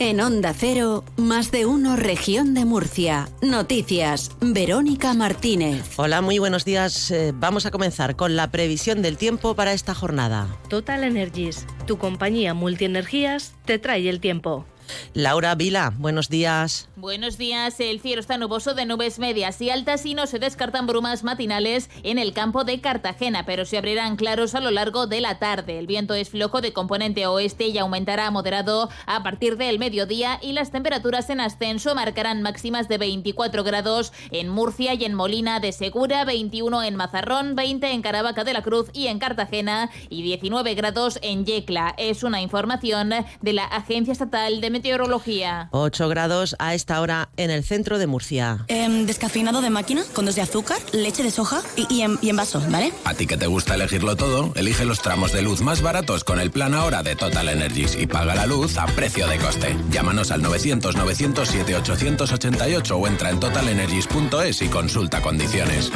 [0.00, 3.28] En Onda Cero, más de uno región de Murcia.
[3.42, 5.98] Noticias, Verónica Martínez.
[5.98, 7.10] Hola, muy buenos días.
[7.10, 10.56] Eh, vamos a comenzar con la previsión del tiempo para esta jornada.
[10.68, 14.66] Total Energies, tu compañía multienergías, te trae el tiempo.
[15.14, 16.88] Laura Vila, buenos días.
[16.96, 17.78] Buenos días.
[17.80, 21.90] El cielo está nuboso de nubes medias y altas y no se descartan brumas matinales
[22.02, 25.78] en el campo de Cartagena, pero se abrirán claros a lo largo de la tarde.
[25.78, 30.52] El viento es flojo de componente oeste y aumentará moderado a partir del mediodía y
[30.52, 35.72] las temperaturas en ascenso marcarán máximas de 24 grados en Murcia y en Molina de
[35.72, 40.74] Segura, 21 en Mazarrón, 20 en Caravaca de la Cruz y en Cartagena y 19
[40.74, 41.94] grados en Yecla.
[41.98, 45.68] Es una información de la Agencia Estatal de Meteorología.
[45.72, 48.64] 8 grados a esta hora en el centro de Murcia.
[48.68, 52.36] Em, descafeinado de máquina, con dos de azúcar, leche de soja y, en, y en
[52.36, 52.92] vaso, ¿vale?
[53.04, 56.38] A ti que te gusta elegirlo todo, elige los tramos de luz más baratos con
[56.38, 59.76] el plan ahora de Total Energies y paga la luz a precio de coste.
[59.90, 65.90] Llámanos al 900-907-888 o entra en totalenergies.es y consulta condiciones.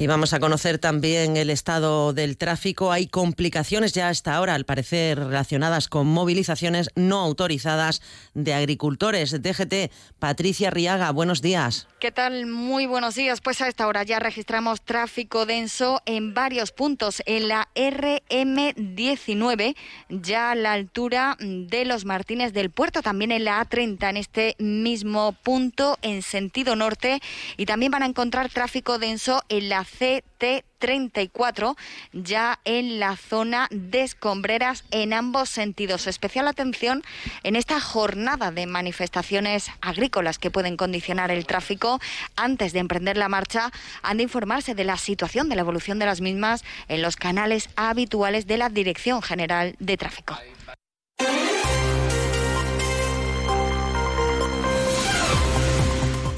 [0.00, 2.90] Y vamos a conocer también el estado del tráfico.
[2.90, 8.00] Hay complicaciones ya hasta ahora, al parecer, relacionadas con movilizaciones no autorizadas
[8.32, 9.42] de agricultores.
[9.42, 11.86] DGT, Patricia Riaga, buenos días.
[12.00, 12.46] ¿Qué tal?
[12.46, 13.42] Muy buenos días.
[13.42, 17.22] Pues a esta hora ya registramos tráfico denso en varios puntos.
[17.26, 19.76] En la RM19,
[20.08, 24.56] ya a la altura de los Martínez del Puerto, también en la A30, en este
[24.58, 27.20] mismo punto, en sentido norte.
[27.58, 31.76] Y también van a encontrar tráfico denso en la CT34,
[32.12, 36.06] ya en la zona de escombreras en ambos sentidos.
[36.06, 37.02] Especial atención
[37.42, 42.00] en esta jornada de manifestaciones agrícolas que pueden condicionar el tráfico.
[42.36, 43.70] Antes de emprender la marcha,
[44.02, 47.68] han de informarse de la situación, de la evolución de las mismas en los canales
[47.76, 50.38] habituales de la Dirección General de Tráfico.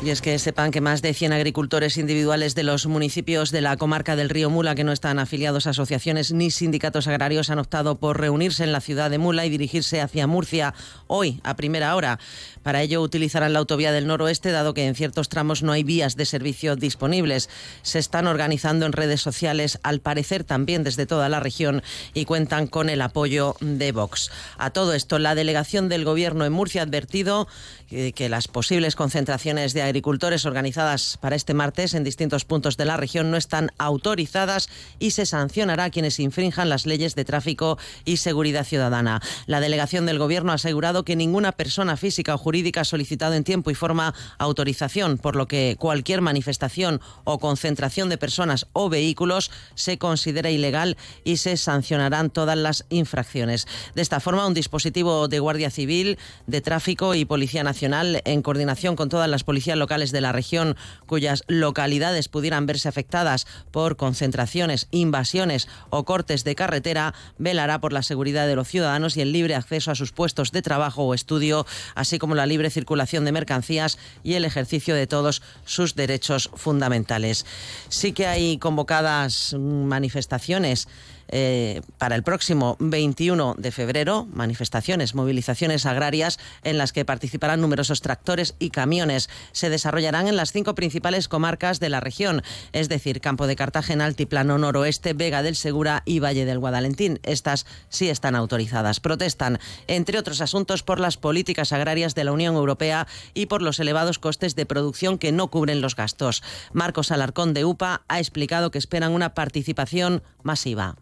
[0.05, 3.77] Y es que sepan que más de 100 agricultores individuales de los municipios de la
[3.77, 7.95] comarca del río Mula que no están afiliados a asociaciones ni sindicatos agrarios han optado
[7.95, 10.75] por reunirse en la ciudad de Mula y dirigirse hacia Murcia
[11.07, 12.19] hoy a primera hora.
[12.65, 16.17] Para ello utilizarán la autovía del noroeste dado que en ciertos tramos no hay vías
[16.17, 17.49] de servicio disponibles.
[17.83, 21.81] Se están organizando en redes sociales, al parecer también desde toda la región
[22.13, 24.33] y cuentan con el apoyo de Vox.
[24.59, 27.47] A todo esto, la delegación del gobierno en Murcia ha advertido
[27.89, 32.97] que las posibles concentraciones de agricultores organizadas para este martes en distintos puntos de la
[32.97, 37.77] región no están autorizadas y se sancionará a quienes infrinjan las leyes de tráfico
[38.07, 39.21] y seguridad ciudadana.
[39.45, 43.45] La delegación del Gobierno ha asegurado que ninguna persona física o jurídica ha solicitado en
[43.45, 49.51] tiempo y forma autorización, por lo que cualquier manifestación o concentración de personas o vehículos
[49.75, 53.67] se considera ilegal y se sancionarán todas las infracciones.
[53.95, 58.97] De esta forma, un dispositivo de Guardia Civil, de Tráfico y Policía Nacional, en coordinación
[58.97, 60.77] con todas las policías locales de la región
[61.07, 68.05] cuyas localidades pudieran verse afectadas por concentraciones, invasiones o cortes de carretera, velará por la
[68.05, 71.67] seguridad de los ciudadanos y el libre acceso a sus puestos de trabajo o estudio,
[71.97, 77.45] así como la libre circulación de mercancías y el ejercicio de todos sus derechos fundamentales.
[77.89, 80.87] Sí que hay convocadas manifestaciones
[81.35, 88.03] eh, para el próximo 21 de febrero, manifestaciones, movilizaciones agrarias en las que participarán numerosos
[88.03, 89.31] tractores y camiones.
[89.53, 92.43] Se desarrollarán en las cinco principales comarcas de la región,
[92.73, 97.19] es decir, Campo de Cartagena, Altiplano Noroeste, Vega del Segura y Valle del Guadalentín.
[97.23, 99.01] Estas sí están autorizadas.
[99.01, 103.81] Protestan, entre otros asuntos, por las políticas agrarias de la Unión Europea y por los
[103.81, 106.43] elevados costes de producción que no cubren los gastos.
[106.75, 110.97] Marcos Alarcón de UPA ha explicado que esperan una participación masiva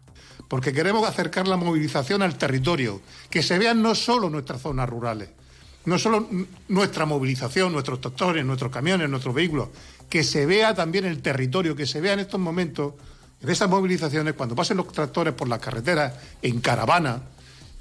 [0.51, 5.29] porque queremos acercar la movilización al territorio, que se vean no solo nuestras zonas rurales,
[5.85, 6.27] no solo
[6.67, 9.69] nuestra movilización, nuestros tractores, nuestros camiones, nuestros vehículos,
[10.09, 12.95] que se vea también el territorio, que se vea en estos momentos,
[13.41, 17.21] en esas movilizaciones, cuando pasen los tractores por las carreteras, en caravana,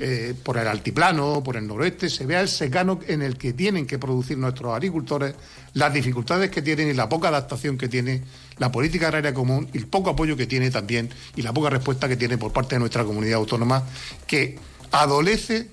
[0.03, 3.87] eh, por el altiplano, por el noroeste, se vea el secano en el que tienen
[3.87, 5.35] que producir nuestros agricultores,
[5.75, 8.23] las dificultades que tienen y la poca adaptación que tiene
[8.57, 12.09] la política agraria común y el poco apoyo que tiene también y la poca respuesta
[12.09, 13.85] que tiene por parte de nuestra comunidad autónoma,
[14.27, 14.59] que
[14.91, 15.69] adolece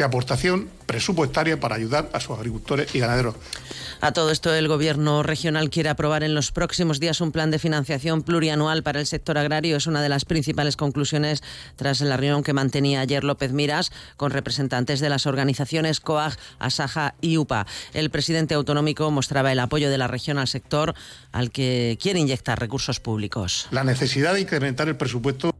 [0.00, 3.34] de aportación presupuestaria para ayudar a sus agricultores y ganaderos.
[4.00, 7.58] A todo esto, el Gobierno regional quiere aprobar en los próximos días un plan de
[7.58, 9.76] financiación plurianual para el sector agrario.
[9.76, 11.42] Es una de las principales conclusiones
[11.76, 17.14] tras la reunión que mantenía ayer López Miras con representantes de las organizaciones COAG, ASAJA
[17.20, 17.66] y UPA.
[17.92, 20.94] El presidente autonómico mostraba el apoyo de la región al sector
[21.30, 23.68] al que quiere inyectar recursos públicos.
[23.70, 25.54] La necesidad de incrementar el presupuesto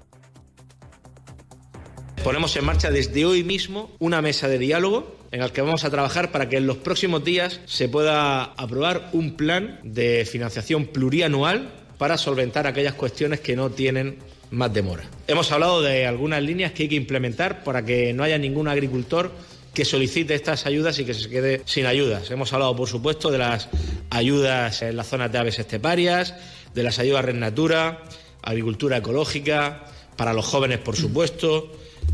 [2.24, 5.90] Ponemos en marcha desde hoy mismo una mesa de diálogo en el que vamos a
[5.90, 11.70] trabajar para que en los próximos días se pueda aprobar un plan de financiación plurianual
[11.96, 14.18] para solventar aquellas cuestiones que no tienen
[14.50, 15.04] más demora.
[15.28, 19.32] Hemos hablado de algunas líneas que hay que implementar para que no haya ningún agricultor
[19.72, 22.30] que solicite estas ayudas y que se quede sin ayudas.
[22.30, 23.68] Hemos hablado, por supuesto, de las
[24.10, 26.34] ayudas en las zonas de aves esteparias,
[26.74, 28.02] de las ayudas Red Natura,
[28.42, 29.86] agricultura ecológica,
[30.16, 31.72] para los jóvenes, por supuesto.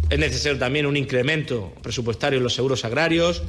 [0.09, 3.43] Es necesario también un incremento presupuestario en los seguros agrarios.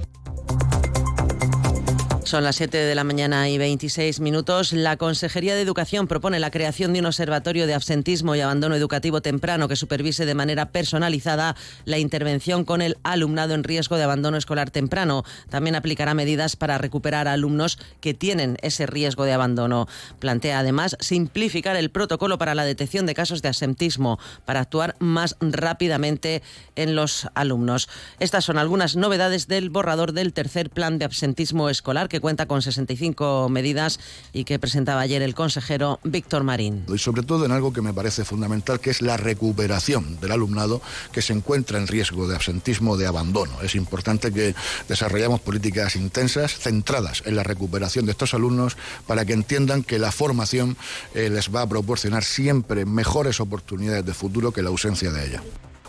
[2.28, 4.74] Son las 7 de la mañana y 26 minutos.
[4.74, 9.22] La Consejería de Educación propone la creación de un observatorio de absentismo y abandono educativo
[9.22, 14.36] temprano que supervise de manera personalizada la intervención con el alumnado en riesgo de abandono
[14.36, 15.24] escolar temprano.
[15.50, 19.88] También aplicará medidas para recuperar alumnos que tienen ese riesgo de abandono.
[20.20, 25.38] Plantea además simplificar el protocolo para la detección de casos de absentismo para actuar más
[25.40, 26.44] rápidamente
[26.76, 27.88] en los alumnos.
[28.20, 32.62] Estas son algunas novedades del borrador del tercer plan de absentismo escolar que cuenta con
[32.62, 34.00] 65 medidas
[34.34, 36.86] y que presentaba ayer el consejero Víctor Marín.
[36.88, 40.82] Y sobre todo en algo que me parece fundamental, que es la recuperación del alumnado
[41.12, 43.62] que se encuentra en riesgo de absentismo de abandono.
[43.62, 44.56] Es importante que
[44.88, 50.12] desarrollemos políticas intensas, centradas en la recuperación de estos alumnos, para que entiendan que la
[50.12, 50.78] formación
[51.14, 55.44] eh, les va a proporcionar siempre mejores oportunidades de futuro que la ausencia de ella.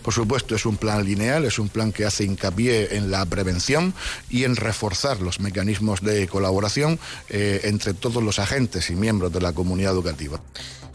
[0.09, 3.93] Por supuesto, es un plan lineal, es un plan que hace hincapié en la prevención
[4.31, 9.43] y en reforzar los mecanismos de colaboración eh, entre todos los agentes y miembros de
[9.43, 10.41] la comunidad educativa.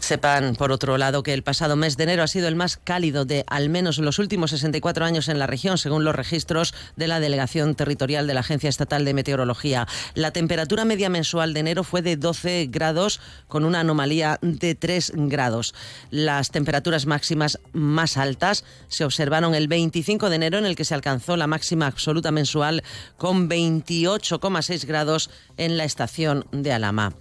[0.04, 3.24] Sepan, por otro lado, que el pasado mes de enero ha sido el más cálido
[3.24, 7.20] de al menos los últimos 64 años en la región, según los registros de la
[7.20, 9.88] Delegación Territorial de la Agencia Estatal de Meteorología.
[10.12, 13.18] La temperatura media mensual de enero fue de 12 grados,
[13.48, 15.74] con una anomalía de 3 grados.
[16.10, 20.92] Las temperaturas máximas más altas se observaron el 25 de enero, en el que se
[20.92, 22.84] alcanzó la máxima absoluta mensual
[23.16, 27.14] con 28,6 grados en la estación de Alama.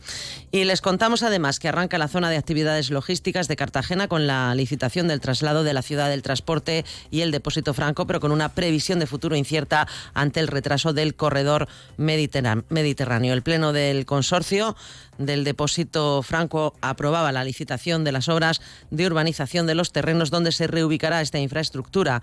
[0.51, 2.38] Y les contamos además que arranca la zona de
[2.89, 7.31] logísticas de Cartagena con la licitación del traslado de la ciudad del transporte y el
[7.31, 11.67] depósito franco, pero con una previsión de futuro incierta ante el retraso del corredor
[11.97, 13.33] mediterráneo.
[13.33, 14.75] El pleno del consorcio
[15.17, 20.51] del depósito franco aprobaba la licitación de las obras de urbanización de los terrenos donde
[20.51, 22.21] se reubicará esta infraestructura.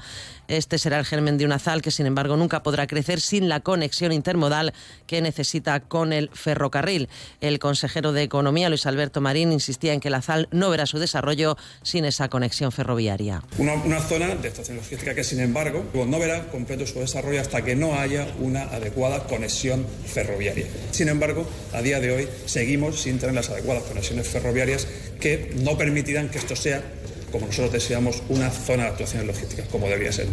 [0.49, 3.61] Este será el germen de una ZAL que, sin embargo, nunca podrá crecer sin la
[3.61, 4.73] conexión intermodal
[5.07, 7.09] que necesita con el ferrocarril.
[7.41, 11.57] El consejero de Economía, Luis Alberto Marín, insistía en que la No verá su desarrollo
[11.83, 13.43] sin esa conexión ferroviaria.
[13.59, 17.77] Una, zona de estación logística que, sin embargo, no verá completo su desarrollo hasta que
[17.77, 20.67] no haya una adecuada conexión ferroviaria.
[20.91, 24.87] Sin embargo, a día de hoy seguimos sin tener las adecuadas conexiones ferroviarias
[25.21, 26.83] que no permitirán que esto sea
[27.31, 30.29] como nosotros deseamos, una zona de actuaciones logísticas, como debería ser.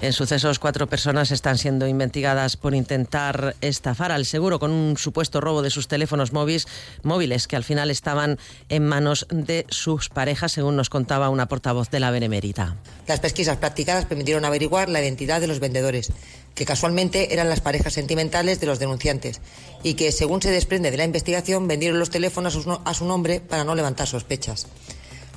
[0.00, 5.40] En sucesos, cuatro personas están siendo investigadas por intentar estafar al seguro con un supuesto
[5.40, 6.66] robo de sus teléfonos móviles,
[7.02, 8.38] móviles que al final estaban
[8.68, 12.76] en manos de sus parejas, según nos contaba una portavoz de la Benemérita.
[13.06, 16.12] Las pesquisas practicadas permitieron averiguar la identidad de los vendedores,
[16.54, 19.40] que casualmente eran las parejas sentimentales de los denunciantes,
[19.82, 23.64] y que, según se desprende de la investigación, vendieron los teléfonos a su nombre para
[23.64, 24.66] no levantar sospechas.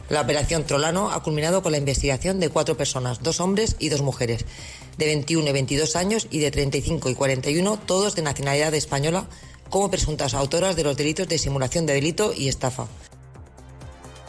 [0.10, 4.02] La operación Trolano ha culminado con la investigación de cuatro personas, dos hombres y dos
[4.02, 4.46] mujeres,
[4.98, 9.28] de 21 y 22 años y de 35 y 41, todos de nacionalidad española,
[9.70, 12.88] como presuntas autoras de los delitos de simulación de delito y estafa.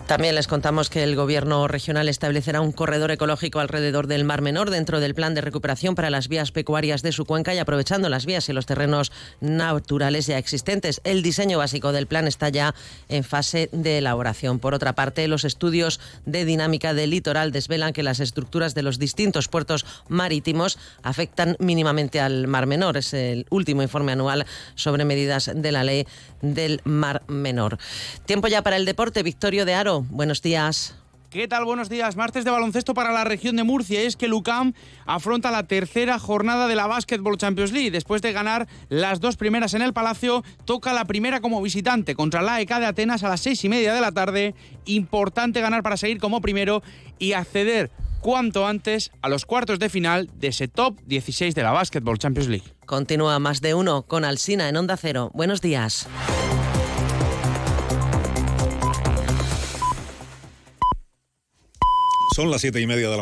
[0.06, 4.70] También les contamos que el Gobierno regional establecerá un corredor ecológico alrededor del Mar Menor
[4.70, 8.24] dentro del plan de recuperación para las vías pecuarias de su cuenca y aprovechando las
[8.24, 9.10] vías y los terrenos
[9.40, 11.00] naturales ya existentes.
[11.02, 12.72] El diseño básico del plan está ya
[13.08, 14.60] en fase de elaboración.
[14.60, 19.00] Por otra parte, los estudios de dinámica del litoral desvelan que las estructuras de los
[19.00, 22.96] distintos puertos marítimos afectan mínimamente al Mar Menor.
[22.96, 24.46] Es el último informe anual
[24.76, 26.06] sobre medidas de la ley
[26.42, 27.78] del Mar Menor.
[28.24, 29.24] Tiempo ya para el deporte.
[29.24, 30.96] Victorio de Aro buenos días.
[31.30, 31.64] ¿Qué tal?
[31.64, 32.16] Buenos días.
[32.16, 34.00] Martes de baloncesto para la región de Murcia.
[34.00, 34.72] Es que Lucam
[35.06, 37.90] afronta la tercera jornada de la Basketball Champions League.
[37.90, 42.42] Después de ganar las dos primeras en el Palacio, toca la primera como visitante contra
[42.42, 44.54] la ECA de Atenas a las seis y media de la tarde.
[44.86, 46.82] Importante ganar para seguir como primero
[47.18, 51.72] y acceder cuanto antes a los cuartos de final de ese top 16 de la
[51.72, 52.74] Basketball Champions League.
[52.86, 55.30] Continúa más de uno con Alsina en Onda Cero.
[55.34, 56.08] Buenos días.
[62.36, 63.14] Son las siete y media de la